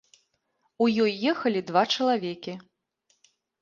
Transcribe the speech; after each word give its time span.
У 0.85 0.87
ёй 1.05 1.13
ехалі 1.33 1.59
два 1.71 1.87
чалавекі. 1.93 2.53